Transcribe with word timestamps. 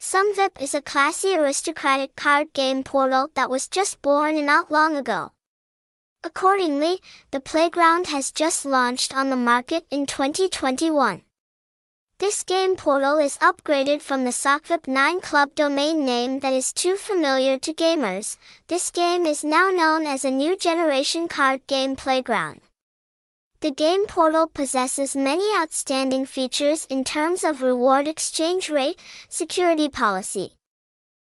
SumVip 0.00 0.58
is 0.58 0.72
a 0.72 0.80
classy 0.80 1.36
aristocratic 1.36 2.16
card 2.16 2.54
game 2.54 2.82
portal 2.82 3.28
that 3.34 3.50
was 3.50 3.68
just 3.68 4.00
born 4.00 4.46
not 4.46 4.70
long 4.70 4.96
ago. 4.96 5.32
Accordingly, 6.24 7.02
the 7.32 7.40
playground 7.40 8.06
has 8.06 8.32
just 8.32 8.64
launched 8.64 9.14
on 9.14 9.28
the 9.28 9.36
market 9.36 9.84
in 9.90 10.06
2021. 10.06 11.20
This 12.18 12.42
game 12.42 12.76
portal 12.76 13.18
is 13.18 13.36
upgraded 13.42 14.00
from 14.00 14.24
the 14.24 14.30
Socvip 14.30 14.88
9 14.88 15.20
Club 15.20 15.54
domain 15.54 16.06
name 16.06 16.40
that 16.40 16.54
is 16.54 16.72
too 16.72 16.96
familiar 16.96 17.58
to 17.58 17.74
gamers. 17.74 18.38
This 18.68 18.90
game 18.90 19.26
is 19.26 19.44
now 19.44 19.68
known 19.68 20.06
as 20.06 20.24
a 20.24 20.30
new 20.30 20.56
generation 20.56 21.28
card 21.28 21.66
game 21.66 21.94
playground. 21.94 22.62
The 23.62 23.70
game 23.70 24.06
portal 24.06 24.46
possesses 24.46 25.14
many 25.14 25.44
outstanding 25.54 26.24
features 26.24 26.86
in 26.86 27.04
terms 27.04 27.44
of 27.44 27.60
reward 27.60 28.08
exchange 28.08 28.70
rate, 28.70 28.98
security 29.28 29.86
policy, 29.90 30.56